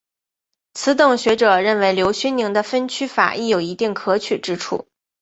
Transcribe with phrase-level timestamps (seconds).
[0.73, 4.87] 此等学者认为刘勋宁的分区法亦有一定可取之处。